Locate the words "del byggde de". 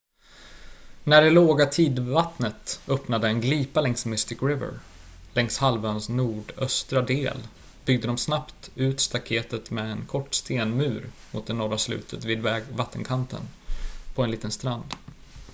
7.01-8.17